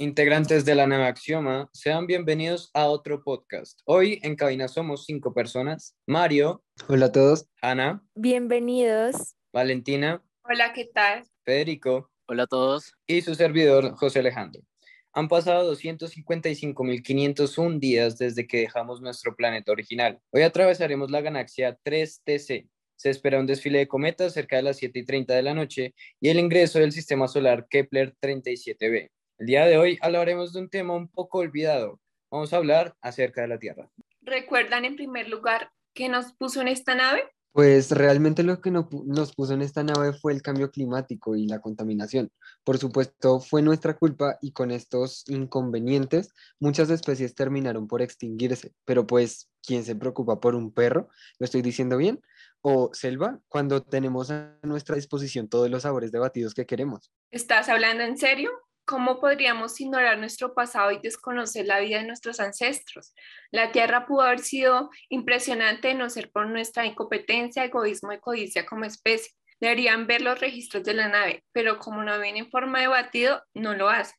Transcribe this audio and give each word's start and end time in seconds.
Integrantes 0.00 0.64
de 0.64 0.74
la 0.74 0.86
nave 0.86 1.04
Axioma, 1.04 1.68
sean 1.74 2.06
bienvenidos 2.06 2.70
a 2.72 2.86
otro 2.86 3.22
podcast. 3.22 3.80
Hoy 3.84 4.18
en 4.22 4.34
cabina 4.34 4.66
somos 4.66 5.04
cinco 5.04 5.34
personas. 5.34 5.94
Mario. 6.06 6.64
Hola 6.88 7.04
a 7.04 7.12
todos. 7.12 7.50
Ana. 7.60 8.02
Bienvenidos. 8.14 9.36
Valentina. 9.52 10.24
Hola, 10.42 10.72
¿qué 10.72 10.86
tal? 10.86 11.24
Federico. 11.44 12.10
Hola 12.26 12.44
a 12.44 12.46
todos. 12.46 12.94
Y 13.06 13.20
su 13.20 13.34
servidor, 13.34 13.94
José 13.94 14.20
Alejandro. 14.20 14.62
Han 15.12 15.28
pasado 15.28 15.70
255.501 15.70 17.78
días 17.78 18.16
desde 18.16 18.46
que 18.46 18.60
dejamos 18.60 19.02
nuestro 19.02 19.36
planeta 19.36 19.70
original. 19.70 20.18
Hoy 20.30 20.40
atravesaremos 20.40 21.10
la 21.10 21.20
galaxia 21.20 21.78
3TC. 21.84 22.70
Se 22.96 23.10
espera 23.10 23.38
un 23.38 23.44
desfile 23.44 23.80
de 23.80 23.88
cometas 23.88 24.32
cerca 24.32 24.56
de 24.56 24.62
las 24.62 24.78
7 24.78 24.98
y 24.98 25.04
30 25.04 25.34
de 25.34 25.42
la 25.42 25.52
noche 25.52 25.94
y 26.22 26.30
el 26.30 26.38
ingreso 26.38 26.78
del 26.78 26.92
sistema 26.92 27.28
solar 27.28 27.66
Kepler 27.68 28.14
37b. 28.18 29.10
El 29.40 29.46
día 29.46 29.64
de 29.64 29.78
hoy 29.78 29.98
hablaremos 30.02 30.52
de 30.52 30.60
un 30.60 30.68
tema 30.68 30.94
un 30.94 31.08
poco 31.08 31.38
olvidado. 31.38 31.98
Vamos 32.30 32.52
a 32.52 32.58
hablar 32.58 32.94
acerca 33.00 33.40
de 33.40 33.48
la 33.48 33.58
Tierra. 33.58 33.90
¿Recuerdan 34.20 34.84
en 34.84 34.96
primer 34.96 35.30
lugar 35.30 35.70
qué 35.94 36.10
nos 36.10 36.34
puso 36.34 36.60
en 36.60 36.68
esta 36.68 36.94
nave? 36.94 37.22
Pues 37.52 37.90
realmente 37.90 38.42
lo 38.42 38.60
que 38.60 38.70
nos 38.70 39.34
puso 39.34 39.54
en 39.54 39.62
esta 39.62 39.82
nave 39.82 40.12
fue 40.12 40.34
el 40.34 40.42
cambio 40.42 40.70
climático 40.70 41.36
y 41.36 41.46
la 41.46 41.58
contaminación. 41.62 42.30
Por 42.64 42.76
supuesto, 42.76 43.40
fue 43.40 43.62
nuestra 43.62 43.96
culpa 43.96 44.36
y 44.42 44.52
con 44.52 44.70
estos 44.70 45.24
inconvenientes 45.26 46.34
muchas 46.58 46.90
especies 46.90 47.34
terminaron 47.34 47.88
por 47.88 48.02
extinguirse. 48.02 48.74
Pero 48.84 49.06
pues, 49.06 49.48
¿quién 49.62 49.84
se 49.84 49.96
preocupa 49.96 50.38
por 50.38 50.54
un 50.54 50.70
perro? 50.70 51.08
¿Lo 51.38 51.46
estoy 51.46 51.62
diciendo 51.62 51.96
bien? 51.96 52.20
¿O 52.60 52.90
selva? 52.92 53.40
Cuando 53.48 53.82
tenemos 53.82 54.30
a 54.30 54.58
nuestra 54.62 54.96
disposición 54.96 55.48
todos 55.48 55.70
los 55.70 55.84
sabores 55.84 56.12
de 56.12 56.18
batidos 56.18 56.52
que 56.52 56.66
queremos. 56.66 57.10
¿Estás 57.30 57.70
hablando 57.70 58.04
en 58.04 58.18
serio? 58.18 58.50
¿Cómo 58.90 59.20
podríamos 59.20 59.80
ignorar 59.80 60.18
nuestro 60.18 60.52
pasado 60.52 60.90
y 60.90 60.98
desconocer 60.98 61.64
la 61.64 61.78
vida 61.78 61.98
de 61.98 62.08
nuestros 62.08 62.40
ancestros? 62.40 63.14
La 63.52 63.70
Tierra 63.70 64.04
pudo 64.04 64.22
haber 64.22 64.40
sido 64.40 64.90
impresionante 65.08 65.94
no 65.94 66.10
ser 66.10 66.32
por 66.32 66.48
nuestra 66.48 66.86
incompetencia, 66.86 67.64
egoísmo 67.64 68.12
y 68.12 68.18
codicia 68.18 68.66
como 68.66 68.84
especie. 68.84 69.30
Deberían 69.60 70.08
ver 70.08 70.22
los 70.22 70.40
registros 70.40 70.82
de 70.82 70.94
la 70.94 71.06
nave, 71.06 71.44
pero 71.52 71.78
como 71.78 72.02
no 72.02 72.18
viene 72.18 72.40
en 72.40 72.50
forma 72.50 72.80
de 72.80 72.88
batido, 72.88 73.40
no 73.54 73.74
lo 73.74 73.88
hacen. 73.88 74.18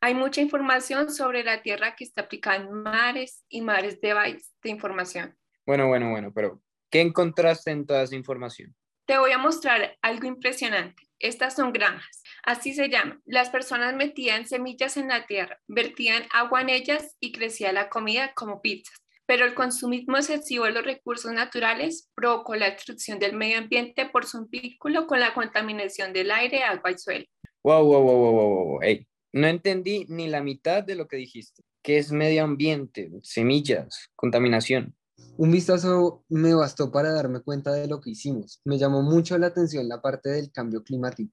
Hay 0.00 0.14
mucha 0.14 0.40
información 0.40 1.12
sobre 1.12 1.42
la 1.42 1.60
Tierra 1.60 1.96
que 1.96 2.04
está 2.04 2.22
aplicada 2.22 2.58
en 2.58 2.70
mares 2.70 3.44
y 3.48 3.60
mares 3.60 4.00
de 4.00 4.14
bytes 4.14 4.54
de 4.62 4.70
información. 4.70 5.36
Bueno, 5.66 5.88
bueno, 5.88 6.10
bueno, 6.10 6.32
pero 6.32 6.62
¿qué 6.92 7.00
encontraste 7.00 7.72
en 7.72 7.86
toda 7.86 8.04
esa 8.04 8.14
información? 8.14 8.72
Te 9.04 9.18
voy 9.18 9.32
a 9.32 9.38
mostrar 9.38 9.98
algo 10.00 10.28
impresionante. 10.28 11.08
Estas 11.18 11.56
son 11.56 11.72
granjas 11.72 12.21
Así 12.42 12.74
se 12.74 12.88
llama. 12.88 13.20
Las 13.24 13.50
personas 13.50 13.94
metían 13.94 14.46
semillas 14.46 14.96
en 14.96 15.08
la 15.08 15.26
tierra, 15.26 15.60
vertían 15.68 16.24
agua 16.32 16.60
en 16.62 16.70
ellas 16.70 17.16
y 17.20 17.30
crecía 17.30 17.72
la 17.72 17.88
comida 17.88 18.32
como 18.34 18.60
pizzas. 18.60 18.96
Pero 19.26 19.46
el 19.46 19.54
consumismo 19.54 20.16
excesivo 20.16 20.64
de 20.64 20.72
los 20.72 20.84
recursos 20.84 21.32
naturales 21.32 22.10
provocó 22.14 22.56
la 22.56 22.70
destrucción 22.70 23.20
del 23.20 23.36
medio 23.36 23.58
ambiente 23.58 24.06
por 24.06 24.26
su 24.26 24.46
vínculo 24.46 25.06
con 25.06 25.20
la 25.20 25.32
contaminación 25.34 26.12
del 26.12 26.32
aire, 26.32 26.64
agua 26.64 26.90
y 26.90 26.98
suelo. 26.98 27.24
Wow, 27.62 27.84
wow, 27.84 28.02
wow, 28.02 28.16
wow, 28.16 28.64
wow. 28.64 28.78
Hey, 28.82 29.06
no 29.32 29.46
entendí 29.46 30.04
ni 30.08 30.26
la 30.26 30.42
mitad 30.42 30.82
de 30.82 30.96
lo 30.96 31.06
que 31.06 31.16
dijiste. 31.16 31.62
¿Qué 31.80 31.98
es 31.98 32.10
medio 32.10 32.42
ambiente, 32.42 33.10
semillas, 33.22 34.10
contaminación? 34.16 34.96
Un 35.36 35.52
vistazo 35.52 36.24
me 36.28 36.54
bastó 36.54 36.90
para 36.90 37.12
darme 37.12 37.40
cuenta 37.40 37.72
de 37.72 37.86
lo 37.86 38.00
que 38.00 38.10
hicimos. 38.10 38.60
Me 38.64 38.78
llamó 38.78 39.02
mucho 39.02 39.38
la 39.38 39.46
atención 39.46 39.88
la 39.88 40.02
parte 40.02 40.30
del 40.30 40.50
cambio 40.50 40.82
climático. 40.82 41.32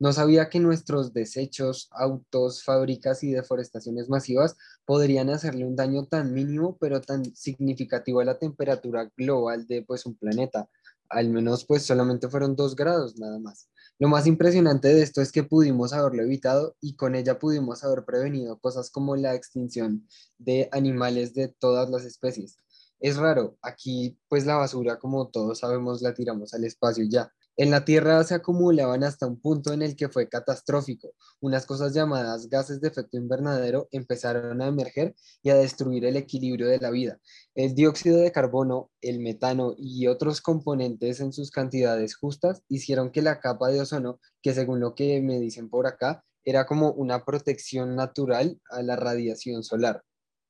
No 0.00 0.14
sabía 0.14 0.48
que 0.48 0.60
nuestros 0.60 1.12
desechos, 1.12 1.90
autos, 1.92 2.64
fábricas 2.64 3.22
y 3.22 3.32
deforestaciones 3.32 4.08
masivas 4.08 4.56
podrían 4.86 5.28
hacerle 5.28 5.66
un 5.66 5.76
daño 5.76 6.06
tan 6.06 6.32
mínimo, 6.32 6.78
pero 6.80 7.02
tan 7.02 7.22
significativo 7.36 8.20
a 8.20 8.24
la 8.24 8.38
temperatura 8.38 9.10
global 9.14 9.66
de 9.66 9.82
pues, 9.82 10.06
un 10.06 10.16
planeta. 10.16 10.70
Al 11.10 11.28
menos 11.28 11.66
pues 11.66 11.82
solamente 11.82 12.30
fueron 12.30 12.56
dos 12.56 12.74
grados 12.76 13.18
nada 13.18 13.38
más. 13.38 13.68
Lo 13.98 14.08
más 14.08 14.26
impresionante 14.26 14.88
de 14.88 15.02
esto 15.02 15.20
es 15.20 15.32
que 15.32 15.44
pudimos 15.44 15.92
haberlo 15.92 16.22
evitado 16.22 16.76
y 16.80 16.96
con 16.96 17.14
ella 17.14 17.38
pudimos 17.38 17.84
haber 17.84 18.06
prevenido 18.06 18.58
cosas 18.58 18.90
como 18.90 19.16
la 19.16 19.34
extinción 19.34 20.08
de 20.38 20.70
animales 20.72 21.34
de 21.34 21.48
todas 21.48 21.90
las 21.90 22.06
especies. 22.06 22.56
Es 23.00 23.18
raro, 23.18 23.58
aquí 23.60 24.18
pues 24.28 24.46
la 24.46 24.56
basura 24.56 24.98
como 24.98 25.28
todos 25.28 25.58
sabemos 25.58 26.00
la 26.00 26.14
tiramos 26.14 26.54
al 26.54 26.64
espacio 26.64 27.04
ya, 27.06 27.30
en 27.56 27.70
la 27.70 27.84
Tierra 27.84 28.22
se 28.24 28.34
acumulaban 28.34 29.04
hasta 29.04 29.26
un 29.26 29.40
punto 29.40 29.72
en 29.72 29.82
el 29.82 29.96
que 29.96 30.08
fue 30.08 30.28
catastrófico. 30.28 31.12
Unas 31.40 31.66
cosas 31.66 31.92
llamadas 31.94 32.48
gases 32.48 32.80
de 32.80 32.88
efecto 32.88 33.16
invernadero 33.16 33.88
empezaron 33.92 34.62
a 34.62 34.68
emerger 34.68 35.14
y 35.42 35.50
a 35.50 35.56
destruir 35.56 36.04
el 36.04 36.16
equilibrio 36.16 36.68
de 36.68 36.78
la 36.78 36.90
vida. 36.90 37.18
El 37.54 37.74
dióxido 37.74 38.18
de 38.18 38.32
carbono, 38.32 38.90
el 39.00 39.20
metano 39.20 39.74
y 39.76 40.06
otros 40.06 40.40
componentes 40.40 41.20
en 41.20 41.32
sus 41.32 41.50
cantidades 41.50 42.16
justas 42.16 42.62
hicieron 42.68 43.10
que 43.10 43.22
la 43.22 43.40
capa 43.40 43.68
de 43.68 43.80
ozono, 43.80 44.20
que 44.42 44.54
según 44.54 44.80
lo 44.80 44.94
que 44.94 45.20
me 45.20 45.38
dicen 45.38 45.68
por 45.68 45.86
acá, 45.86 46.24
era 46.44 46.66
como 46.66 46.92
una 46.92 47.24
protección 47.24 47.96
natural 47.96 48.58
a 48.70 48.82
la 48.82 48.96
radiación 48.96 49.62
solar 49.62 50.02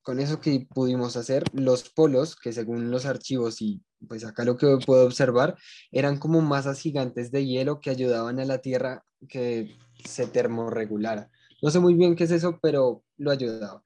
con 0.03 0.21
eso 0.21 0.41
que 0.41 0.67
pudimos 0.75 1.17
hacer, 1.17 1.45
los 1.53 1.89
polos, 1.91 2.37
que 2.37 2.53
según 2.53 2.91
los 2.91 3.07
archivos 3.07 3.61
y 3.61 3.83
pues 4.09 4.25
acá 4.25 4.45
lo 4.45 4.57
que 4.57 4.79
puedo 4.85 5.05
observar, 5.07 5.57
eran 5.93 6.19
como 6.19 6.41
masas 6.41 6.81
gigantes 6.81 7.31
de 7.31 7.47
hielo 7.47 7.81
que 7.81 7.91
ayudaban 7.91 8.41
a 8.41 8.45
la 8.45 8.59
Tierra 8.59 9.05
que 9.29 9.77
se 10.05 10.27
termorregulara. 10.27 11.31
No 11.63 11.71
sé 11.71 11.81
muy 11.81 11.95
bien 11.95 12.17
qué 12.17 12.25
es 12.25 12.31
eso, 12.31 12.59
pero 12.63 13.05
lo 13.19 13.31
ayudaba. 13.31 13.83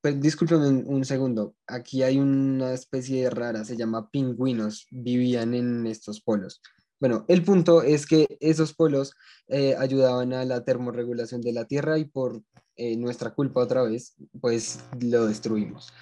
Pues, 0.00 0.20
discúlpeme 0.20 0.68
un, 0.68 1.04
segundo, 1.04 1.56
aquí 1.66 2.04
hay 2.04 2.18
una 2.18 2.72
especie 2.72 3.28
rara, 3.28 3.64
se 3.64 3.76
llama 3.76 4.08
pingüinos, 4.08 4.86
vivían 4.92 5.52
en 5.52 5.84
estos 5.86 6.20
polos. 6.20 6.60
Bueno, 6.98 7.24
el 7.28 7.42
punto 7.42 7.82
es 7.82 8.06
que 8.06 8.38
esos 8.40 8.72
polos 8.72 9.12
eh, 9.48 9.74
ayudaban 9.78 10.32
a 10.32 10.44
la 10.44 10.64
termorregulación 10.64 11.42
de 11.42 11.52
la 11.52 11.66
Tierra 11.66 11.98
y 11.98 12.06
por 12.06 12.42
eh, 12.76 12.96
nuestra 12.96 13.34
culpa 13.34 13.60
otra 13.60 13.82
vez, 13.82 14.14
pues 14.40 14.80
lo 15.00 15.26
destruimos. 15.26 15.92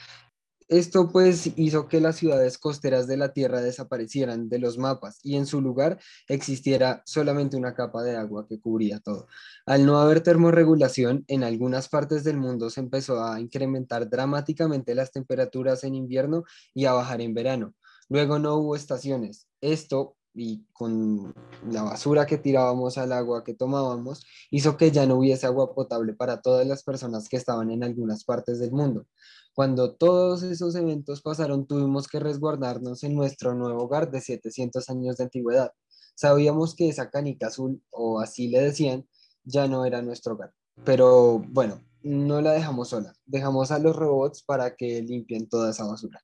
Esto 0.69 1.11
pues 1.11 1.51
hizo 1.57 1.89
que 1.89 2.01
las 2.01 2.17
ciudades 2.17 2.57
costeras 2.59 3.07
de 3.07 3.19
la 3.19 3.35
Tierra 3.35 3.61
desaparecieran 3.61 4.49
de 4.49 4.59
los 4.59 4.79
mapas 4.79 5.21
y 5.23 5.37
en 5.37 5.47
su 5.47 5.61
lugar 5.61 5.99
existiera 6.27 7.03
solamente 7.05 7.57
una 7.57 7.75
capa 7.75 8.03
de 8.03 8.17
agua 8.17 8.47
que 8.49 8.61
cubría 8.61 8.99
todo. 9.01 9.27
Al 9.67 9.85
no 9.85 9.99
haber 9.99 10.23
termorregulación, 10.23 11.25
en 11.29 11.45
algunas 11.45 11.89
partes 11.91 12.25
del 12.25 12.39
mundo 12.39 12.71
se 12.71 12.81
empezó 12.81 13.23
a 13.23 13.41
incrementar 13.41 14.09
dramáticamente 14.09 14.95
las 14.95 15.13
temperaturas 15.13 15.85
en 15.85 15.95
invierno 15.95 16.45
y 16.73 16.87
a 16.87 16.93
bajar 16.93 17.21
en 17.21 17.35
verano. 17.35 17.75
Luego 18.09 18.39
no 18.39 18.55
hubo 18.57 18.75
estaciones. 18.75 19.47
Esto 19.61 20.17
y 20.35 20.67
con 20.73 21.33
la 21.71 21.83
basura 21.85 22.27
que 22.27 22.39
tirábamos 22.39 22.99
al 22.99 23.13
agua 23.13 23.45
que 23.45 23.55
tomábamos, 23.55 24.25
hizo 24.51 24.77
que 24.77 24.91
ya 24.91 25.07
no 25.07 25.17
hubiese 25.17 25.47
agua 25.47 25.75
potable 25.75 26.13
para 26.15 26.43
todas 26.43 26.67
las 26.67 26.83
personas 26.83 27.29
que 27.29 27.37
estaban 27.37 27.71
en 27.71 27.85
algunas 27.85 28.25
partes 28.25 28.59
del 28.59 28.73
mundo. 28.73 29.07
Cuando 29.55 29.95
todos 29.95 30.43
esos 30.43 30.75
eventos 30.75 31.23
pasaron, 31.23 31.67
tuvimos 31.67 32.09
que 32.09 32.19
resguardarnos 32.19 33.05
en 33.05 33.15
nuestro 33.15 33.55
nuevo 33.55 33.85
hogar 33.85 34.11
de 34.11 34.21
700 34.21 34.91
años 34.91 35.17
de 35.17 35.25
antigüedad. 35.25 35.71
Sabíamos 36.17 36.75
que 36.75 36.89
esa 36.89 37.09
canica 37.11 37.47
azul, 37.47 37.81
o 37.91 38.21
así 38.21 38.49
le 38.49 38.61
decían, 38.61 39.07
ya 39.45 39.69
no 39.69 39.85
era 39.85 40.03
nuestro 40.03 40.35
hogar. 40.35 40.53
Pero 40.85 41.39
bueno, 41.49 41.81
no 42.03 42.41
la 42.41 42.53
dejamos 42.53 42.89
sola. 42.89 43.13
Dejamos 43.27 43.71
a 43.71 43.79
los 43.79 43.95
robots 43.95 44.43
para 44.43 44.75
que 44.75 45.01
limpien 45.03 45.49
toda 45.49 45.71
esa 45.71 45.85
basura. 45.85 46.21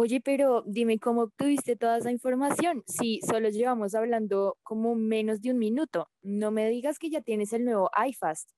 Oye, 0.00 0.20
pero 0.20 0.62
dime 0.64 1.00
cómo 1.00 1.22
obtuviste 1.22 1.74
toda 1.74 1.98
esa 1.98 2.12
información. 2.12 2.84
Si 2.86 3.20
solo 3.28 3.48
llevamos 3.48 3.96
hablando 3.96 4.56
como 4.62 4.94
menos 4.94 5.42
de 5.42 5.50
un 5.50 5.58
minuto, 5.58 6.08
no 6.22 6.52
me 6.52 6.68
digas 6.68 7.00
que 7.00 7.10
ya 7.10 7.20
tienes 7.20 7.52
el 7.52 7.64
nuevo 7.64 7.90
iFast. 8.08 8.48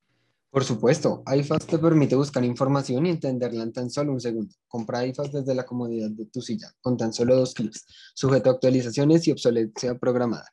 Por 0.51 0.65
supuesto, 0.65 1.23
iFast 1.35 1.71
te 1.71 1.79
permite 1.79 2.15
buscar 2.15 2.45
información 2.45 3.07
y 3.07 3.11
entenderla 3.13 3.63
en 3.63 3.73
tan 3.73 3.89
solo 3.89 4.13
un 4.13 4.21
segundo. 4.21 4.55
Compra 4.69 5.07
iFast 5.07 5.33
desde 5.33 5.55
la 5.55 5.65
comodidad 5.65 6.11
de 6.11 6.27
tu 6.27 6.43
silla, 6.43 6.75
con 6.83 6.99
tan 6.99 7.11
solo 7.15 7.35
dos 7.35 7.55
clics, 7.55 7.87
sujeto 8.13 8.51
a 8.51 8.53
actualizaciones 8.53 9.27
y 9.27 9.33
obsolescencia 9.33 9.95
programada. 9.95 10.53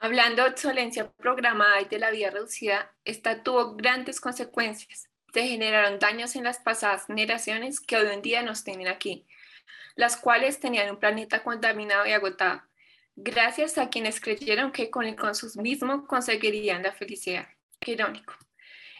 Hablando 0.00 0.42
de 0.42 0.50
obsolencia 0.50 1.10
programada 1.12 1.80
y 1.80 1.86
de 1.86 1.98
la 1.98 2.10
vida 2.10 2.28
reducida, 2.28 2.94
esta 3.06 3.42
tuvo 3.42 3.74
grandes 3.74 4.20
consecuencias. 4.20 5.08
Se 5.32 5.48
generaron 5.48 5.98
daños 5.98 6.36
en 6.36 6.44
las 6.44 6.58
pasadas 6.58 7.06
generaciones 7.06 7.80
que 7.80 7.96
hoy 7.96 8.12
en 8.12 8.20
día 8.20 8.42
nos 8.42 8.64
tienen 8.64 8.88
aquí 8.88 9.24
las 9.96 10.16
cuales 10.16 10.60
tenían 10.60 10.90
un 10.90 10.98
planeta 10.98 11.42
contaminado 11.42 12.06
y 12.06 12.12
agotado, 12.12 12.62
gracias 13.16 13.78
a 13.78 13.90
quienes 13.90 14.20
creyeron 14.20 14.72
que 14.72 14.90
con 14.90 15.04
el 15.04 15.16
consumismo 15.16 16.06
conseguirían 16.06 16.82
la 16.82 16.92
felicidad. 16.92 17.46
Qué 17.80 17.92
irónico. 17.92 18.34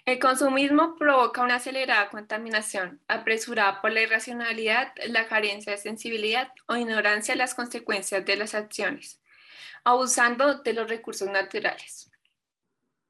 El 0.04 0.18
consumismo 0.18 0.96
provoca 0.96 1.42
una 1.42 1.56
acelerada 1.56 2.10
contaminación, 2.10 3.00
apresurada 3.06 3.80
por 3.80 3.92
la 3.92 4.02
irracionalidad, 4.02 4.92
la 5.06 5.28
carencia 5.28 5.72
de 5.72 5.78
sensibilidad 5.78 6.52
o 6.66 6.74
ignorancia 6.74 7.34
de 7.34 7.38
las 7.38 7.54
consecuencias 7.54 8.24
de 8.24 8.36
las 8.36 8.54
acciones, 8.54 9.20
abusando 9.84 10.58
de 10.58 10.72
los 10.72 10.88
recursos 10.88 11.28
naturales. 11.28 12.10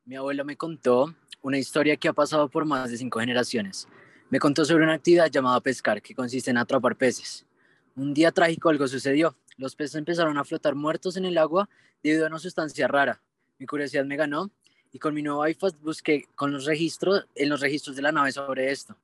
Mi 0.04 0.16
abuelo 0.16 0.44
me 0.44 0.56
contó 0.56 1.14
una 1.40 1.56
historia 1.56 1.96
que 1.96 2.08
ha 2.08 2.12
pasado 2.12 2.50
por 2.50 2.66
más 2.66 2.90
de 2.90 2.98
cinco 2.98 3.20
generaciones. 3.20 3.88
Me 4.28 4.38
contó 4.38 4.64
sobre 4.64 4.84
una 4.84 4.94
actividad 4.94 5.30
llamada 5.30 5.60
pescar, 5.60 6.02
que 6.02 6.14
consiste 6.14 6.50
en 6.50 6.58
atrapar 6.58 6.96
peces. 6.96 7.46
Un 7.94 8.14
día 8.14 8.32
trágico 8.32 8.70
algo 8.70 8.88
sucedió. 8.88 9.36
Los 9.58 9.76
peces 9.76 9.96
empezaron 9.96 10.38
a 10.38 10.44
flotar 10.44 10.74
muertos 10.74 11.18
en 11.18 11.26
el 11.26 11.36
agua 11.36 11.68
debido 12.02 12.24
a 12.24 12.28
una 12.28 12.38
sustancia 12.38 12.88
rara. 12.88 13.22
Mi 13.58 13.66
curiosidad 13.66 14.06
me 14.06 14.16
ganó 14.16 14.50
y 14.92 14.98
con 14.98 15.12
mi 15.12 15.22
nuevo 15.22 15.42
iPhone 15.42 15.76
busqué 15.82 16.24
con 16.34 16.52
los 16.52 16.64
registros, 16.64 17.26
en 17.34 17.50
los 17.50 17.60
registros 17.60 17.94
de 17.94 18.02
la 18.02 18.10
nave 18.10 18.32
sobre 18.32 18.70
esto. 18.70 18.96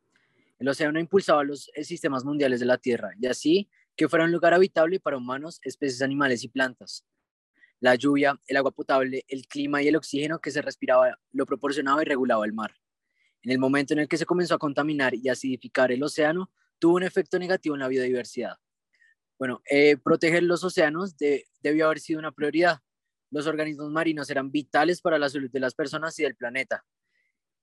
El 0.58 0.68
océano 0.68 0.98
impulsaba 0.98 1.44
los 1.44 1.70
sistemas 1.82 2.24
mundiales 2.24 2.60
de 2.60 2.66
la 2.66 2.78
Tierra 2.78 3.10
y 3.20 3.26
así 3.26 3.68
que 3.94 4.08
fuera 4.08 4.24
un 4.24 4.32
lugar 4.32 4.54
habitable 4.54 5.00
para 5.00 5.18
humanos, 5.18 5.60
especies 5.64 6.00
animales 6.00 6.42
y 6.44 6.48
plantas. 6.48 7.04
La 7.80 7.94
lluvia, 7.94 8.40
el 8.46 8.56
agua 8.56 8.70
potable, 8.70 9.24
el 9.28 9.46
clima 9.46 9.82
y 9.82 9.88
el 9.88 9.96
oxígeno 9.96 10.40
que 10.40 10.50
se 10.50 10.62
respiraba 10.62 11.18
lo 11.32 11.44
proporcionaba 11.44 12.00
y 12.00 12.06
regulaba 12.06 12.46
el 12.46 12.54
mar. 12.54 12.74
En 13.42 13.52
el 13.52 13.58
momento 13.58 13.92
en 13.92 14.00
el 14.00 14.08
que 14.08 14.16
se 14.16 14.26
comenzó 14.26 14.54
a 14.54 14.58
contaminar 14.58 15.14
y 15.14 15.28
acidificar 15.28 15.92
el 15.92 16.02
océano, 16.02 16.50
tuvo 16.78 16.96
un 16.96 17.02
efecto 17.02 17.38
negativo 17.38 17.74
en 17.74 17.80
la 17.80 17.88
biodiversidad. 17.88 18.56
Bueno, 19.38 19.62
eh, 19.70 19.96
proteger 19.96 20.42
los 20.42 20.64
océanos 20.64 21.14
debió 21.62 21.86
haber 21.86 22.00
sido 22.00 22.18
una 22.18 22.32
prioridad. 22.32 22.80
Los 23.30 23.46
organismos 23.46 23.90
marinos 23.90 24.30
eran 24.30 24.50
vitales 24.50 25.00
para 25.00 25.18
la 25.18 25.28
salud 25.28 25.50
de 25.50 25.60
las 25.60 25.74
personas 25.74 26.18
y 26.18 26.24
del 26.24 26.34
planeta. 26.34 26.84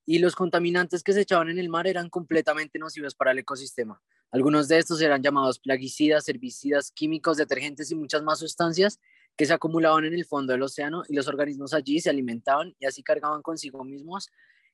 Y 0.06 0.20
los 0.20 0.34
contaminantes 0.36 1.02
que 1.02 1.12
se 1.12 1.22
echaban 1.22 1.50
en 1.50 1.58
el 1.58 1.68
mar 1.68 1.86
eran 1.86 2.08
completamente 2.08 2.78
nocivos 2.78 3.14
para 3.14 3.32
el 3.32 3.40
ecosistema. 3.40 4.00
Algunos 4.30 4.68
de 4.68 4.78
estos 4.78 5.00
eran 5.00 5.22
llamados 5.22 5.58
plaguicidas, 5.58 6.28
herbicidas, 6.28 6.92
químicos, 6.92 7.36
detergentes 7.36 7.90
y 7.90 7.94
muchas 7.94 8.22
más 8.22 8.38
sustancias 8.38 9.00
que 9.36 9.44
se 9.44 9.52
acumulaban 9.52 10.04
en 10.04 10.14
el 10.14 10.24
fondo 10.24 10.52
del 10.52 10.62
océano 10.62 11.02
y 11.08 11.14
los 11.14 11.28
organismos 11.28 11.74
allí 11.74 12.00
se 12.00 12.08
alimentaban 12.08 12.74
y 12.78 12.86
así 12.86 13.02
cargaban 13.02 13.42
consigo 13.42 13.84
mismos 13.84 14.30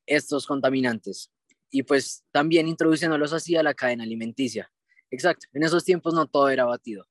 estos 0.06 0.46
contaminantes. 0.46 1.30
Y 1.70 1.82
pues 1.82 2.22
también 2.30 2.68
introduciéndolos 2.68 3.32
así 3.32 3.56
a 3.56 3.62
la 3.62 3.74
cadena 3.74 4.04
alimenticia. 4.04 4.70
Exacto, 5.12 5.46
en 5.52 5.62
esos 5.62 5.84
tiempos 5.84 6.14
no 6.14 6.26
todo 6.26 6.48
era 6.48 6.64
batido. 6.64 7.06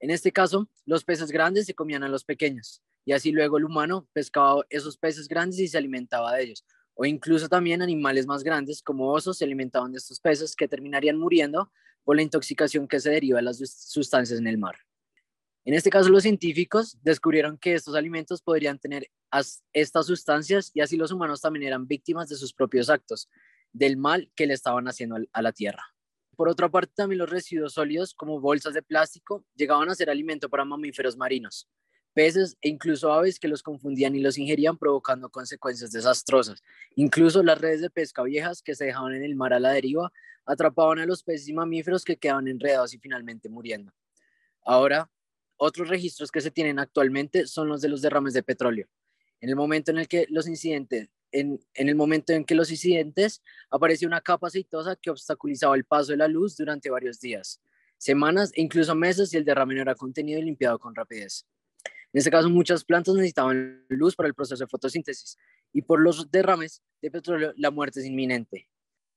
En 0.00 0.10
este 0.10 0.32
caso, 0.32 0.68
los 0.86 1.04
peces 1.04 1.30
grandes 1.30 1.66
se 1.66 1.74
comían 1.74 2.02
a 2.02 2.08
los 2.08 2.24
pequeños 2.24 2.82
y 3.04 3.12
así 3.12 3.32
luego 3.32 3.58
el 3.58 3.66
humano 3.66 4.08
pescaba 4.14 4.64
esos 4.70 4.96
peces 4.96 5.28
grandes 5.28 5.58
y 5.58 5.68
se 5.68 5.76
alimentaba 5.76 6.32
de 6.32 6.44
ellos. 6.44 6.64
O 6.94 7.04
incluso 7.04 7.50
también 7.50 7.82
animales 7.82 8.26
más 8.26 8.42
grandes 8.42 8.80
como 8.82 9.12
osos 9.12 9.36
se 9.36 9.44
alimentaban 9.44 9.92
de 9.92 9.98
estos 9.98 10.20
peces 10.20 10.56
que 10.56 10.68
terminarían 10.68 11.18
muriendo 11.18 11.70
por 12.02 12.16
la 12.16 12.22
intoxicación 12.22 12.88
que 12.88 12.98
se 12.98 13.10
deriva 13.10 13.36
de 13.36 13.42
las 13.42 13.58
sustancias 13.58 14.38
en 14.38 14.46
el 14.46 14.56
mar. 14.56 14.76
En 15.66 15.74
este 15.74 15.90
caso, 15.90 16.08
los 16.08 16.22
científicos 16.22 16.96
descubrieron 17.02 17.58
que 17.58 17.74
estos 17.74 17.94
alimentos 17.94 18.40
podrían 18.40 18.78
tener 18.78 19.10
estas 19.74 20.06
sustancias 20.06 20.70
y 20.72 20.80
así 20.80 20.96
los 20.96 21.12
humanos 21.12 21.42
también 21.42 21.66
eran 21.66 21.86
víctimas 21.86 22.30
de 22.30 22.36
sus 22.36 22.54
propios 22.54 22.88
actos, 22.88 23.28
del 23.70 23.98
mal 23.98 24.30
que 24.34 24.46
le 24.46 24.54
estaban 24.54 24.88
haciendo 24.88 25.16
a 25.30 25.42
la 25.42 25.52
tierra. 25.52 25.91
Por 26.36 26.48
otra 26.48 26.68
parte, 26.68 26.92
también 26.94 27.18
los 27.18 27.30
residuos 27.30 27.74
sólidos, 27.74 28.14
como 28.14 28.40
bolsas 28.40 28.74
de 28.74 28.82
plástico, 28.82 29.44
llegaban 29.54 29.90
a 29.90 29.94
ser 29.94 30.08
alimento 30.08 30.48
para 30.48 30.64
mamíferos 30.64 31.16
marinos, 31.16 31.68
peces 32.14 32.56
e 32.62 32.68
incluso 32.68 33.12
aves 33.12 33.38
que 33.38 33.48
los 33.48 33.62
confundían 33.62 34.16
y 34.16 34.20
los 34.20 34.38
ingerían, 34.38 34.78
provocando 34.78 35.28
consecuencias 35.28 35.92
desastrosas. 35.92 36.62
Incluso 36.96 37.42
las 37.42 37.60
redes 37.60 37.82
de 37.82 37.90
pesca 37.90 38.22
viejas 38.22 38.62
que 38.62 38.74
se 38.74 38.86
dejaban 38.86 39.14
en 39.14 39.24
el 39.24 39.34
mar 39.36 39.52
a 39.52 39.60
la 39.60 39.70
deriva 39.70 40.12
atrapaban 40.44 40.98
a 40.98 41.06
los 41.06 41.22
peces 41.22 41.48
y 41.48 41.52
mamíferos 41.52 42.04
que 42.04 42.16
quedaban 42.16 42.48
enredados 42.48 42.94
y 42.94 42.98
finalmente 42.98 43.48
muriendo. 43.48 43.92
Ahora, 44.64 45.10
otros 45.56 45.88
registros 45.88 46.30
que 46.30 46.40
se 46.40 46.50
tienen 46.50 46.78
actualmente 46.78 47.46
son 47.46 47.68
los 47.68 47.80
de 47.80 47.88
los 47.88 48.02
derrames 48.02 48.32
de 48.34 48.42
petróleo. 48.42 48.88
En 49.40 49.48
el 49.48 49.56
momento 49.56 49.90
en 49.90 49.98
el 49.98 50.08
que 50.08 50.26
los 50.28 50.48
incidentes, 50.48 51.08
en, 51.32 51.60
el 51.74 51.94
momento 51.96 52.32
en 52.32 52.44
que 52.44 52.54
los 52.54 52.70
incidentes 52.70 53.42
apareció 53.70 54.06
una 54.06 54.20
capa 54.20 54.46
aceitosa 54.46 54.96
que 54.96 55.10
obstaculizaba 55.10 55.74
el 55.74 55.84
paso 55.84 56.12
de 56.12 56.18
la 56.18 56.28
luz 56.28 56.56
durante 56.56 56.90
varios 56.90 57.20
días, 57.20 57.60
semanas 57.98 58.52
e 58.54 58.62
incluso 58.62 58.94
meses 58.94 59.32
y 59.32 59.36
el 59.38 59.44
derrame 59.44 59.74
no 59.74 59.82
era 59.82 59.94
contenido 59.94 60.38
y 60.38 60.44
limpiado 60.44 60.78
con 60.78 60.94
rapidez. 60.94 61.46
En 62.12 62.18
este 62.18 62.30
caso, 62.30 62.50
muchas 62.50 62.84
plantas 62.84 63.14
necesitaban 63.14 63.84
luz 63.88 64.14
para 64.14 64.28
el 64.28 64.34
proceso 64.34 64.62
de 64.62 64.68
fotosíntesis 64.68 65.38
y 65.72 65.82
por 65.82 66.00
los 66.00 66.30
derrames 66.30 66.82
de 67.00 67.10
petróleo 67.10 67.52
la 67.56 67.70
muerte 67.70 68.00
es 68.00 68.06
inminente. 68.06 68.68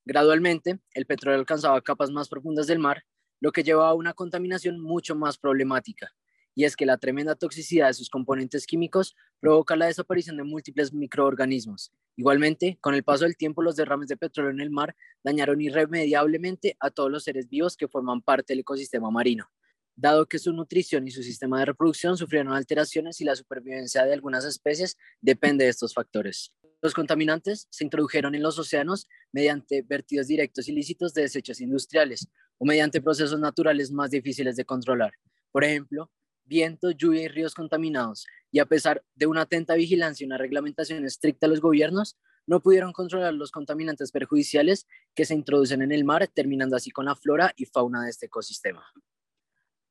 Gradualmente, 0.05 0.79
el 0.93 1.05
petróleo 1.05 1.39
alcanzaba 1.39 1.81
capas 1.81 2.11
más 2.11 2.29
profundas 2.29 2.67
del 2.67 2.79
mar, 2.79 3.03
lo 3.41 3.51
que 3.51 3.63
llevaba 3.63 3.89
a 3.89 3.95
una 3.95 4.13
contaminación 4.13 4.79
mucho 4.79 5.15
más 5.15 5.37
problemática, 5.37 6.13
y 6.53 6.63
es 6.63 6.75
que 6.75 6.85
la 6.85 6.97
tremenda 6.97 7.35
toxicidad 7.35 7.87
de 7.87 7.93
sus 7.93 8.09
componentes 8.09 8.65
químicos 8.65 9.15
provoca 9.41 9.75
la 9.75 9.87
desaparición 9.87 10.37
de 10.37 10.43
múltiples 10.43 10.93
microorganismos. 10.93 11.91
Igualmente, 12.17 12.77
con 12.79 12.95
el 12.95 13.03
paso 13.03 13.25
del 13.25 13.35
tiempo, 13.35 13.61
los 13.61 13.75
derrames 13.75 14.07
de 14.07 14.15
petróleo 14.15 14.51
en 14.51 14.61
el 14.61 14.69
mar 14.69 14.95
dañaron 15.23 15.59
irremediablemente 15.59 16.77
a 16.79 16.89
todos 16.89 17.11
los 17.11 17.23
seres 17.23 17.49
vivos 17.49 17.75
que 17.75 17.89
forman 17.89 18.21
parte 18.21 18.53
del 18.53 18.61
ecosistema 18.61 19.11
marino, 19.11 19.51
dado 19.95 20.25
que 20.25 20.39
su 20.39 20.53
nutrición 20.53 21.07
y 21.07 21.11
su 21.11 21.23
sistema 21.23 21.59
de 21.59 21.65
reproducción 21.65 22.17
sufrieron 22.17 22.53
alteraciones 22.53 23.19
y 23.19 23.25
la 23.25 23.35
supervivencia 23.35 24.05
de 24.05 24.13
algunas 24.13 24.45
especies 24.45 24.97
depende 25.19 25.65
de 25.65 25.71
estos 25.71 25.93
factores. 25.93 26.53
Los 26.81 26.93
contaminantes 26.93 27.67
se 27.69 27.83
introdujeron 27.83 28.35
en 28.35 28.43
los 28.43 28.59
océanos 28.59 29.07
mediante 29.31 29.81
vertidos 29.81 30.27
directos 30.27 30.69
ilícitos 30.69 31.13
de 31.13 31.23
desechos 31.23 31.59
industriales 31.59 32.29
o 32.57 32.65
mediante 32.65 33.01
procesos 33.01 33.39
naturales 33.39 33.91
más 33.91 34.11
difíciles 34.11 34.55
de 34.55 34.65
controlar. 34.65 35.11
Por 35.51 35.63
ejemplo, 35.63 36.11
viento, 36.45 36.91
lluvia 36.91 37.23
y 37.23 37.27
ríos 37.27 37.53
contaminados, 37.53 38.25
y 38.51 38.59
a 38.59 38.65
pesar 38.65 39.03
de 39.15 39.27
una 39.27 39.41
atenta 39.41 39.75
vigilancia 39.75 40.23
y 40.23 40.27
una 40.27 40.37
reglamentación 40.37 41.03
estricta 41.05 41.47
de 41.47 41.51
los 41.51 41.61
gobiernos, 41.61 42.17
no 42.47 42.61
pudieron 42.61 42.93
controlar 42.93 43.33
los 43.33 43.51
contaminantes 43.51 44.11
perjudiciales 44.11 44.87
que 45.15 45.25
se 45.25 45.33
introducen 45.33 45.81
en 45.81 45.91
el 45.91 46.05
mar, 46.05 46.27
terminando 46.27 46.75
así 46.75 46.91
con 46.91 47.05
la 47.05 47.15
flora 47.15 47.53
y 47.55 47.65
fauna 47.65 48.03
de 48.03 48.11
este 48.11 48.27
ecosistema. 48.27 48.85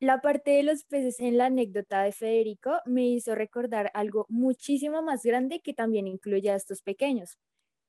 La 0.01 0.21
parte 0.21 0.53
de 0.53 0.62
los 0.62 0.85
peces 0.85 1.19
en 1.21 1.39
la 1.39 1.47
anécdota 1.47 2.03
de 2.03 2.12
Federico 2.12 2.81
me 2.85 3.07
hizo 3.07 3.35
recordar 3.35 3.91
algo 3.95 4.27
muchísimo 4.29 5.03
más 5.03 5.23
grande 5.23 5.61
que 5.61 5.73
también 5.73 6.07
incluye 6.07 6.50
a 6.50 6.57
estos 6.57 6.83
pequeños. 6.83 7.39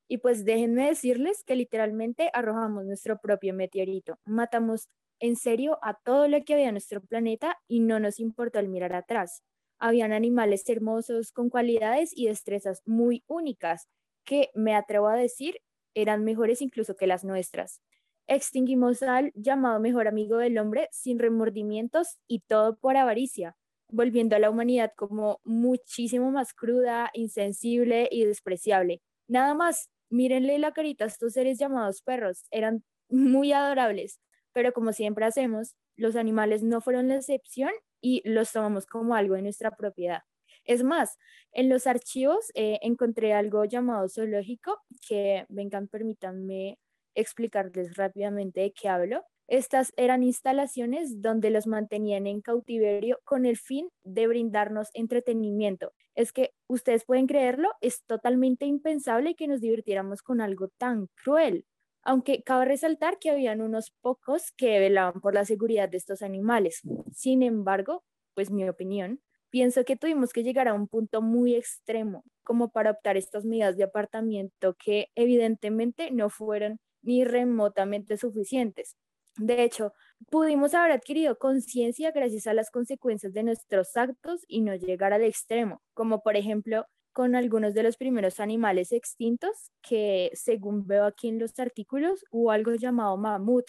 Y 0.07 0.19
pues 0.19 0.45
déjenme 0.45 0.87
decirles 0.87 1.43
que 1.43 1.55
literalmente 1.55 2.29
arrojamos 2.33 2.85
nuestro 2.85 3.19
propio 3.19 3.53
meteorito, 3.53 4.19
matamos 4.23 4.87
en 5.25 5.35
serio 5.37 5.79
a 5.81 5.95
todo 5.95 6.27
lo 6.27 6.43
que 6.43 6.53
había 6.53 6.67
en 6.67 6.75
nuestro 6.75 7.01
planeta 7.01 7.57
y 7.67 7.79
no 7.79 7.99
nos 7.99 8.19
importó 8.19 8.59
el 8.59 8.69
mirar 8.69 8.93
atrás. 8.93 9.41
Habían 9.79 10.13
animales 10.13 10.63
hermosos 10.69 11.31
con 11.31 11.49
cualidades 11.49 12.11
y 12.15 12.27
destrezas 12.27 12.83
muy 12.85 13.23
únicas 13.25 13.87
que, 14.23 14.51
me 14.53 14.75
atrevo 14.75 15.07
a 15.07 15.15
decir, 15.15 15.57
eran 15.95 16.23
mejores 16.23 16.61
incluso 16.61 16.95
que 16.95 17.07
las 17.07 17.23
nuestras. 17.23 17.81
Extinguimos 18.27 19.01
al 19.01 19.31
llamado 19.33 19.79
mejor 19.79 20.07
amigo 20.07 20.37
del 20.37 20.59
hombre 20.59 20.89
sin 20.91 21.17
remordimientos 21.17 22.19
y 22.27 22.41
todo 22.41 22.77
por 22.77 22.95
avaricia, 22.95 23.57
volviendo 23.89 24.35
a 24.35 24.39
la 24.39 24.51
humanidad 24.51 24.91
como 24.95 25.41
muchísimo 25.43 26.29
más 26.29 26.53
cruda, 26.53 27.09
insensible 27.13 28.07
y 28.11 28.25
despreciable. 28.25 29.01
Nada 29.27 29.55
más, 29.55 29.89
mírenle 30.09 30.59
la 30.59 30.71
carita 30.71 31.05
a 31.05 31.07
estos 31.07 31.33
seres 31.33 31.57
llamados 31.57 32.03
perros, 32.03 32.45
eran 32.51 32.83
muy 33.09 33.53
adorables, 33.53 34.19
pero 34.55 34.71
como 34.71 34.93
siempre 34.93 35.25
hacemos, 35.25 35.75
los 35.97 36.15
animales 36.15 36.63
no 36.63 36.79
fueron 36.79 37.09
la 37.09 37.17
excepción 37.17 37.71
y 37.99 38.21
los 38.23 38.53
tomamos 38.53 38.85
como 38.85 39.13
algo 39.13 39.35
de 39.35 39.41
nuestra 39.41 39.71
propiedad. 39.71 40.21
Es 40.63 40.81
más, 40.81 41.17
en 41.51 41.67
los 41.67 41.87
archivos 41.87 42.51
eh, 42.55 42.79
encontré 42.81 43.33
algo 43.33 43.65
llamado 43.65 44.07
zoológico, 44.07 44.79
que 45.05 45.45
vengan, 45.49 45.89
permítanme 45.89 46.79
explicarles 47.15 47.97
rápidamente 47.97 48.61
de 48.61 48.71
qué 48.71 48.87
hablo. 48.87 49.25
Estas 49.49 49.91
eran 49.97 50.23
instalaciones 50.23 51.21
donde 51.21 51.49
los 51.49 51.67
mantenían 51.67 52.25
en 52.25 52.39
cautiverio 52.39 53.19
con 53.25 53.45
el 53.45 53.57
fin 53.57 53.89
de 54.05 54.25
brindarnos 54.25 54.87
entretenimiento. 54.93 55.91
Es 56.15 56.31
que 56.31 56.53
ustedes 56.67 57.03
pueden 57.03 57.27
creerlo, 57.27 57.73
es 57.81 58.05
totalmente 58.05 58.65
impensable 58.65 59.35
que 59.35 59.47
nos 59.47 59.59
divirtiéramos 59.59 60.21
con 60.21 60.39
algo 60.39 60.69
tan 60.77 61.07
cruel 61.21 61.65
aunque 62.05 62.43
cabe 62.43 62.65
resaltar 62.65 63.19
que 63.19 63.31
habían 63.31 63.61
unos 63.61 63.91
pocos 64.01 64.51
que 64.53 64.79
velaban 64.79 65.21
por 65.21 65.33
la 65.33 65.45
seguridad 65.45 65.89
de 65.89 65.97
estos 65.97 66.21
animales. 66.21 66.81
Sin 67.13 67.43
embargo, 67.43 68.03
pues 68.35 68.51
mi 68.51 68.67
opinión, 68.69 69.21
pienso 69.49 69.83
que 69.85 69.97
tuvimos 69.97 70.31
que 70.33 70.43
llegar 70.43 70.67
a 70.67 70.73
un 70.73 70.87
punto 70.87 71.21
muy 71.21 71.55
extremo 71.55 72.23
como 72.43 72.69
para 72.71 72.91
optar 72.91 73.17
estas 73.17 73.45
medidas 73.45 73.75
de 73.77 73.83
apartamiento 73.85 74.75
que 74.77 75.07
evidentemente 75.15 76.11
no 76.11 76.29
fueron 76.29 76.79
ni 77.01 77.23
remotamente 77.25 78.17
suficientes. 78.17 78.95
De 79.37 79.63
hecho, 79.63 79.93
pudimos 80.29 80.73
haber 80.73 80.91
adquirido 80.93 81.37
conciencia 81.37 82.11
gracias 82.11 82.47
a 82.47 82.53
las 82.53 82.71
consecuencias 82.71 83.33
de 83.33 83.43
nuestros 83.43 83.97
actos 83.97 84.41
y 84.47 84.61
no 84.61 84.75
llegar 84.75 85.11
al 85.11 85.23
extremo, 85.23 85.81
como 85.93 86.21
por 86.21 86.37
ejemplo 86.37 86.85
con 87.15 87.33
algunos 87.33 87.73
de 87.73 87.81
los 87.81 87.95
primeros 87.95 88.41
animales 88.41 88.91
extintos, 88.91 89.71
que 89.81 90.31
según 90.33 90.85
veo 90.85 91.05
aquí 91.05 91.29
en 91.29 91.39
los 91.39 91.57
artículos, 91.59 92.25
hubo 92.29 92.51
algo 92.51 92.75
llamado 92.75 93.15
mamut, 93.15 93.63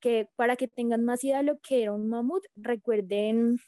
que 0.00 0.28
para 0.36 0.54
que 0.54 0.68
tengan 0.68 1.04
más 1.04 1.24
idea 1.24 1.38
de 1.38 1.42
lo 1.42 1.58
que 1.58 1.82
era 1.82 1.92
un 1.92 2.08
mamut, 2.08 2.44
recuerden 2.54 3.58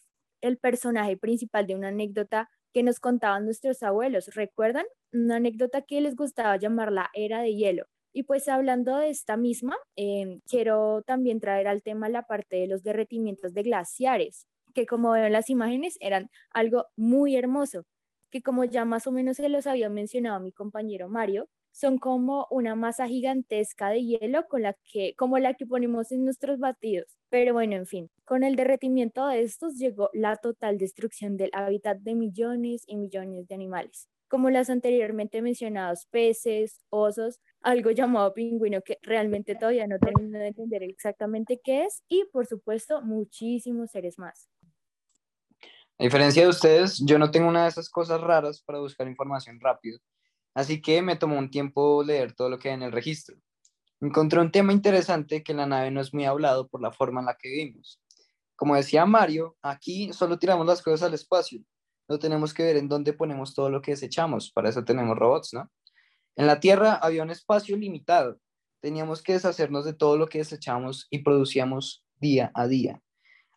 el 0.40 0.56
personaje 0.58 1.16
principal 1.16 1.66
de 1.66 1.74
una 1.74 1.88
anécdota 1.88 2.48
que 2.72 2.84
nos 2.84 3.00
contaban 3.00 3.44
nuestros 3.44 3.82
abuelos. 3.82 4.28
¿Recuerdan? 4.36 4.86
Una 5.12 5.36
anécdota 5.36 5.82
que 5.82 6.00
les 6.00 6.14
gustaba 6.14 6.56
llamar 6.56 6.92
la 6.92 7.10
era 7.12 7.42
de 7.42 7.56
hielo. 7.56 7.86
Y 8.12 8.22
pues 8.22 8.46
hablando 8.46 8.98
de 8.98 9.10
esta 9.10 9.36
misma, 9.36 9.76
em, 9.96 10.40
quiero 10.48 11.02
también 11.02 11.40
traer 11.40 11.66
al 11.66 11.82
tema 11.82 12.08
la 12.08 12.22
parte 12.22 12.54
de 12.56 12.68
los 12.68 12.84
derretimientos 12.84 13.52
de 13.52 13.64
glaciares, 13.64 14.46
que 14.74 14.86
como 14.86 15.10
ven 15.12 15.24
en 15.24 15.32
las 15.32 15.50
imágenes 15.50 15.96
eran 16.00 16.30
algo 16.50 16.86
muy 16.96 17.34
hermoso, 17.36 17.84
que 18.34 18.42
como 18.42 18.64
ya 18.64 18.84
más 18.84 19.06
o 19.06 19.12
menos 19.12 19.36
se 19.36 19.48
los 19.48 19.68
había 19.68 19.88
mencionado 19.88 20.40
mi 20.40 20.50
compañero 20.50 21.08
Mario, 21.08 21.48
son 21.70 21.98
como 21.98 22.48
una 22.50 22.74
masa 22.74 23.06
gigantesca 23.06 23.90
de 23.90 24.04
hielo 24.04 24.48
con 24.48 24.62
la 24.62 24.74
que, 24.92 25.14
como 25.16 25.38
la 25.38 25.54
que 25.54 25.66
ponemos 25.66 26.10
en 26.10 26.24
nuestros 26.24 26.58
batidos. 26.58 27.16
Pero 27.30 27.52
bueno, 27.54 27.76
en 27.76 27.86
fin, 27.86 28.10
con 28.24 28.42
el 28.42 28.56
derretimiento 28.56 29.28
de 29.28 29.42
estos 29.42 29.78
llegó 29.78 30.10
la 30.14 30.34
total 30.36 30.78
destrucción 30.78 31.36
del 31.36 31.50
hábitat 31.52 31.98
de 31.98 32.16
millones 32.16 32.82
y 32.88 32.96
millones 32.96 33.46
de 33.46 33.54
animales, 33.54 34.08
como 34.26 34.50
las 34.50 34.68
anteriormente 34.68 35.40
mencionados 35.40 36.06
peces, 36.10 36.80
osos, 36.90 37.40
algo 37.60 37.92
llamado 37.92 38.34
pingüino 38.34 38.82
que 38.82 38.98
realmente 39.02 39.54
todavía 39.54 39.86
no 39.86 40.00
termino 40.00 40.40
de 40.40 40.48
entender 40.48 40.82
exactamente 40.82 41.60
qué 41.62 41.84
es, 41.84 42.02
y 42.08 42.24
por 42.32 42.46
supuesto 42.46 43.00
muchísimos 43.00 43.92
seres 43.92 44.18
más. 44.18 44.48
Diferencia 46.04 46.42
de 46.42 46.48
ustedes, 46.48 47.02
yo 47.06 47.18
no 47.18 47.30
tengo 47.30 47.48
una 47.48 47.62
de 47.62 47.68
esas 47.70 47.88
cosas 47.88 48.20
raras 48.20 48.62
para 48.62 48.78
buscar 48.78 49.08
información 49.08 49.58
rápido 49.60 49.98
así 50.54 50.80
que 50.80 51.02
me 51.02 51.16
tomó 51.16 51.38
un 51.38 51.50
tiempo 51.50 52.02
leer 52.02 52.32
todo 52.32 52.48
lo 52.48 52.58
que 52.58 52.68
hay 52.68 52.74
en 52.74 52.82
el 52.82 52.92
registro. 52.92 53.36
Encontré 54.00 54.40
un 54.40 54.50
tema 54.50 54.72
interesante 54.72 55.42
que 55.42 55.54
la 55.54 55.66
nave 55.66 55.90
no 55.90 56.00
es 56.00 56.14
muy 56.14 56.24
hablado 56.24 56.68
por 56.68 56.80
la 56.80 56.92
forma 56.92 57.20
en 57.20 57.26
la 57.26 57.36
que 57.36 57.48
vivimos. 57.48 58.00
Como 58.56 58.76
decía 58.76 59.04
Mario, 59.04 59.56
aquí 59.62 60.12
solo 60.12 60.38
tiramos 60.38 60.66
las 60.66 60.82
cosas 60.82 61.02
al 61.02 61.14
espacio. 61.14 61.60
No 62.08 62.18
tenemos 62.18 62.54
que 62.54 62.62
ver 62.62 62.76
en 62.76 62.88
dónde 62.88 63.12
ponemos 63.12 63.54
todo 63.54 63.70
lo 63.70 63.82
que 63.82 63.92
desechamos. 63.92 64.52
Para 64.52 64.68
eso 64.68 64.84
tenemos 64.84 65.16
robots, 65.16 65.54
¿no? 65.54 65.70
En 66.36 66.46
la 66.46 66.60
Tierra 66.60 66.94
había 66.94 67.22
un 67.22 67.30
espacio 67.30 67.76
limitado. 67.76 68.38
Teníamos 68.80 69.22
que 69.22 69.32
deshacernos 69.32 69.84
de 69.84 69.94
todo 69.94 70.16
lo 70.16 70.28
que 70.28 70.38
desechamos 70.38 71.06
y 71.10 71.20
producíamos 71.20 72.04
día 72.16 72.52
a 72.54 72.66
día. 72.68 73.00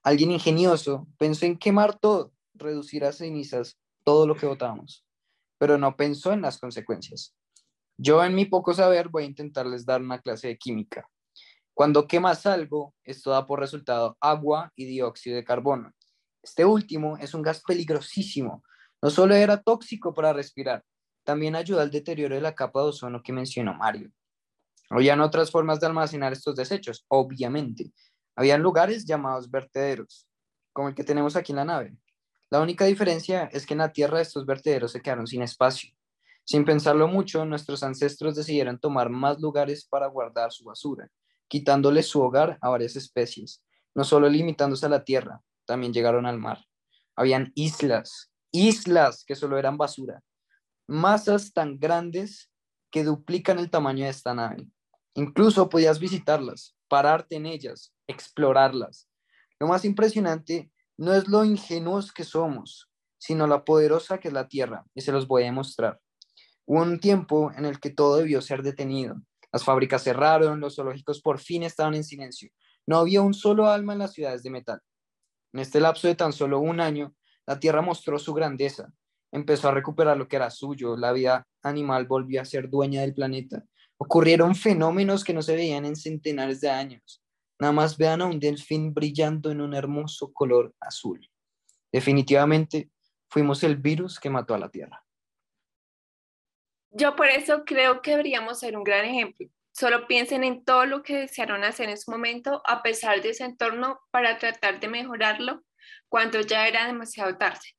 Alguien 0.04 0.32
ingenioso 0.32 1.08
pensó 1.18 1.46
en 1.46 1.58
quemar 1.58 2.00
todo, 2.00 2.32
reducir 2.60 3.06
a 3.06 3.12
cenizas 3.12 3.78
todo 4.04 4.28
lo 4.28 4.36
que 4.36 4.46
botamos 4.46 5.08
pero 5.58 5.78
no 5.78 5.96
pensó 5.96 6.34
en 6.34 6.42
las 6.42 6.60
consecuencias. 6.60 7.36
Yo 7.98 8.24
en 8.24 8.36
mi 8.36 8.46
poco 8.46 8.74
saber 8.74 9.10
voy 9.10 9.24
a 9.24 9.28
intentarles 9.28 9.86
dar 9.86 10.02
una 10.02 10.20
clase 10.20 10.48
de 10.48 10.58
química. 10.58 11.10
Cuando 11.74 12.08
quemas 12.08 12.46
algo, 12.46 12.94
esto 13.04 13.32
da 13.32 13.46
por 13.46 13.60
resultado 13.60 14.18
agua 14.20 14.72
y 14.76 14.86
dióxido 14.86 15.36
de 15.36 15.44
carbono. 15.44 15.92
Este 16.42 16.66
último 16.66 17.18
es 17.18 17.34
un 17.34 17.42
gas 17.42 17.62
peligrosísimo. 17.66 18.64
No 19.02 19.10
solo 19.10 19.36
era 19.36 19.62
tóxico 19.62 20.14
para 20.14 20.34
respirar, 20.34 20.84
también 21.24 21.56
ayuda 21.56 21.84
al 21.84 21.92
deterioro 21.92 22.36
de 22.36 22.42
la 22.42 22.56
capa 22.56 22.82
de 22.82 22.88
ozono 22.88 23.22
que 23.22 23.34
mencionó 23.34 23.74
Mario. 23.74 24.12
Habían 24.90 25.20
otras 25.20 25.52
formas 25.52 25.80
de 25.80 25.88
almacenar 25.88 26.34
estos 26.34 26.56
desechos, 26.56 27.06
obviamente. 27.10 27.92
Habían 28.36 28.62
lugares 28.62 29.06
llamados 29.06 29.52
vertederos, 29.52 30.28
como 30.72 30.90
el 30.90 30.96
que 30.96 31.04
tenemos 31.04 31.36
aquí 31.36 31.52
en 31.52 31.58
la 31.58 31.66
nave. 31.66 31.98
La 32.50 32.62
única 32.62 32.86
diferencia 32.86 33.50
es 33.51 33.66
que 33.66 33.74
en 33.74 33.80
la 33.80 33.92
Tierra 33.92 34.22
estos 34.22 34.46
vertederos 34.46 34.92
se 34.94 35.01
quedaron 35.01 35.27
sin 35.27 35.42
espacio. 35.42 35.92
Sin 36.46 36.63
pensarlo 36.63 37.10
mucho, 37.10 37.44
nuestros 37.44 37.84
ancestros 37.84 38.36
decidieron 38.36 38.80
tomar 38.80 39.10
más 39.10 39.42
lugares 39.42 39.86
para 39.86 40.08
guardar 40.08 40.54
su 40.54 40.63
basura, 40.63 41.10
quitándole 41.50 42.04
su 42.04 42.22
hogar 42.22 42.58
a 42.62 42.70
varias 42.70 42.96
especies, 42.96 43.63
no 43.94 44.06
solo 44.06 44.30
limitándose 44.30 44.86
a 44.86 44.89
la 44.89 45.04
Tierra, 45.04 45.42
también 45.66 45.92
llegaron 45.92 46.25
al 46.25 46.38
mar. 46.38 46.63
Habían 47.18 47.51
islas, 47.56 48.32
islas 48.51 49.25
que 49.25 49.36
solo 49.36 49.58
eran 49.58 49.77
basura, 49.77 50.24
masas 50.88 51.51
tan 51.51 51.77
grandes 51.77 52.50
que 52.92 53.04
duplican 53.04 53.60
el 53.60 53.70
tamaño 53.70 54.06
de 54.06 54.12
esta 54.12 54.34
nave. 54.34 54.66
Incluso 55.16 55.68
podías 55.68 56.00
visitarlas, 56.00 56.77
pararte 56.88 57.36
en 57.36 57.46
ellas, 57.46 57.94
explorarlas. 58.08 59.10
Lo 59.60 59.68
más 59.68 59.84
impresionante 59.84 60.72
no 60.98 61.13
es 61.13 61.27
lo 61.27 61.46
ingenuos 61.46 62.12
que 62.12 62.24
somos, 62.24 62.89
sino 63.18 63.48
la 63.48 63.63
poderosa 63.63 64.20
que 64.20 64.30
es 64.30 64.34
la 64.34 64.48
tierra, 64.48 64.86
y 64.94 65.01
se 65.01 65.12
los 65.12 65.27
voy 65.27 65.44
a 65.44 65.46
demostrar. 65.46 66.00
Hubo 66.66 66.82
un 66.82 67.00
tiempo 67.00 67.51
en 67.56 67.66
el 67.66 67.80
que 67.80 67.92
todo 67.92 68.18
debió 68.18 68.42
ser 68.42 68.63
detenido. 68.63 69.16
Las 69.51 69.63
fábricas 69.63 70.04
cerraron, 70.04 70.60
los 70.60 70.75
zoológicos 70.75 71.22
por 71.22 71.39
fin 71.39 71.63
estaban 71.63 71.94
en 71.94 72.04
silencio. 72.04 72.50
No 72.86 72.98
había 72.98 73.22
un 73.22 73.34
solo 73.34 73.68
alma 73.68 73.94
en 73.94 74.00
las 74.00 74.13
ciudades 74.13 74.44
de 74.44 74.50
metal. 74.50 74.82
En 75.54 75.62
este 75.62 75.80
lapso 75.80 76.08
de 76.08 76.16
tan 76.16 76.34
solo 76.34 76.60
un 76.60 76.82
año, 76.82 77.16
la 77.46 77.60
tierra 77.60 77.82
mostró 77.82 78.20
su 78.20 78.34
grandeza. 78.34 78.92
Empezó 79.32 79.70
a 79.70 79.72
recuperar 79.72 80.18
lo 80.18 80.27
que 80.27 80.36
era 80.36 80.50
suyo, 80.50 80.98
la 80.98 81.12
vida 81.12 81.48
animal 81.63 82.08
volvió 82.08 82.42
a 82.42 82.46
ser 82.46 82.70
dueña 82.70 83.01
del 83.01 83.13
planeta. 83.13 83.63
Ocurrieron 83.98 84.56
fenómenos 84.56 85.24
que 85.24 85.34
no 85.34 85.42
se 85.42 85.56
veían 85.56 85.86
en 85.86 85.96
centenares 85.96 86.62
de 86.62 86.70
años. 86.70 87.22
Nada 87.60 87.74
más 87.74 87.98
vean 87.98 88.22
a 88.22 88.26
un 88.26 88.40
delfín 88.40 88.94
brillando 88.94 89.52
en 89.52 89.62
un 89.62 89.74
hermoso 89.74 90.32
color 90.32 90.76
azul. 90.80 91.28
Definitivamente 91.92 92.90
fuimos 93.30 93.64
el 93.64 93.78
virus 93.78 94.20
que 94.20 94.30
mató 94.30 94.54
a 94.54 94.60
la 94.60 94.70
Tierra. 94.70 95.04
Yo 96.92 97.16
por 97.16 97.28
eso 97.28 97.64
creo 97.66 98.02
que 98.02 98.12
deberíamos 98.12 98.60
ser 98.60 98.78
un 98.78 98.84
gran 98.84 99.06
ejemplo. 99.06 99.48
Solo 99.72 100.08
piensen 100.08 100.44
en 100.44 100.64
todo 100.64 100.86
lo 100.86 101.04
que 101.04 101.18
desearon 101.18 101.64
hacer 101.64 101.90
en 101.90 101.98
su 101.98 102.10
momento 102.10 102.62
a 102.66 102.82
pesar 102.82 103.22
de 103.22 103.30
ese 103.30 103.44
entorno 103.44 104.00
para 104.10 104.40
tratar 104.40 104.80
de 104.80 104.88
mejorarlo 104.88 105.64
cuando 106.10 106.42
ya 106.42 106.68
era 106.68 106.88
demasiado 106.88 107.38
tarde. 107.38 107.76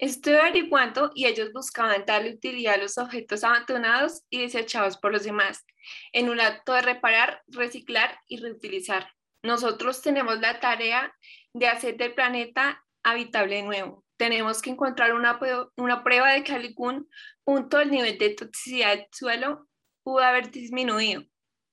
Estoy 0.00 0.32
averiguando 0.36 1.10
y 1.14 1.26
ellos 1.26 1.52
buscaban 1.52 2.06
darle 2.06 2.32
utilidad 2.32 2.76
a 2.76 2.78
los 2.78 2.96
objetos 2.96 3.44
abandonados 3.44 4.22
y 4.30 4.40
desechados 4.40 4.96
por 4.96 5.12
los 5.12 5.24
demás, 5.24 5.66
en 6.14 6.30
un 6.30 6.40
acto 6.40 6.72
de 6.72 6.80
reparar, 6.80 7.42
reciclar 7.48 8.18
y 8.26 8.38
reutilizar. 8.38 9.12
Nosotros 9.42 10.00
tenemos 10.00 10.40
la 10.40 10.58
tarea 10.58 11.14
de 11.52 11.68
hacer 11.68 11.98
del 11.98 12.14
planeta 12.14 12.82
habitable 13.02 13.56
de 13.56 13.62
nuevo. 13.62 14.02
Tenemos 14.16 14.62
que 14.62 14.70
encontrar 14.70 15.12
una, 15.12 15.38
una 15.76 16.02
prueba 16.02 16.32
de 16.32 16.44
que 16.44 16.54
algún 16.54 17.06
punto 17.44 17.76
del 17.76 17.90
nivel 17.90 18.16
de 18.16 18.30
toxicidad 18.30 18.96
del 18.96 19.06
suelo 19.12 19.68
pudo 20.02 20.20
haber 20.20 20.50
disminuido 20.50 21.24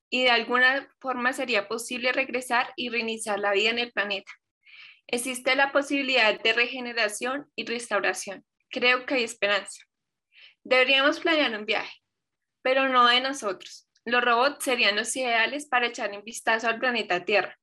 y 0.10 0.24
de 0.24 0.32
alguna 0.32 0.94
forma 1.00 1.32
sería 1.32 1.70
posible 1.70 2.12
regresar 2.12 2.74
y 2.76 2.90
reiniciar 2.90 3.40
la 3.40 3.54
vida 3.54 3.70
en 3.70 3.80
el 3.80 3.94
planeta. 3.94 4.34
Existe 5.08 5.56
la 5.56 5.72
posibilidad 5.72 6.38
de 6.40 6.52
regeneración 6.52 7.50
y 7.56 7.66
restauración. 7.66 8.46
Creo 8.70 9.06
que 9.06 9.16
hay 9.16 9.24
esperanza. 9.24 9.82
Deberíamos 10.64 11.22
planear 11.22 11.58
un 11.58 11.66
viaje, 11.66 11.96
pero 12.62 12.90
no 12.90 13.08
de 13.08 13.22
nosotros. 13.22 13.88
Los 14.04 14.22
robots 14.22 14.66
serían 14.66 14.98
los 14.98 15.16
ideales 15.16 15.66
para 15.68 15.88
echar 15.88 16.12
un 16.12 16.26
vistazo 16.26 16.68
al 16.68 16.80
planeta 16.80 17.24
Tierra. 17.24 17.58